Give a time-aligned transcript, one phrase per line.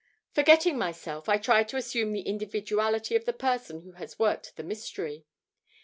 [0.31, 4.63] Forgetting myself, I try to assume the individuality of the person who has worked the
[4.63, 5.27] mystery.